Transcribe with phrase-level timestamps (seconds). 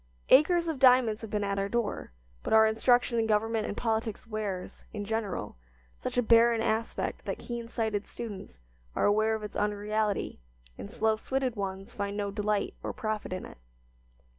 [0.29, 2.11] Acres of diamonds have been at our door,
[2.41, 5.57] but our instruction in government and politics wears, in general,
[5.99, 8.57] such a barren aspect that keen sighted students
[8.95, 10.39] are aware of its unreality
[10.75, 13.59] and, slow switted ones find no delight or profit in it.